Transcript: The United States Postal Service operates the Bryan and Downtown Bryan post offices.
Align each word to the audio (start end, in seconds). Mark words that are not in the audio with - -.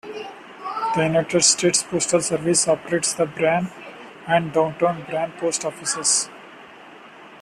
The 0.95 1.03
United 1.05 1.41
States 1.43 1.83
Postal 1.83 2.21
Service 2.21 2.67
operates 2.67 3.13
the 3.13 3.27
Bryan 3.27 3.67
and 4.27 4.51
Downtown 4.51 5.05
Bryan 5.07 5.31
post 5.33 5.63
offices. 5.63 6.27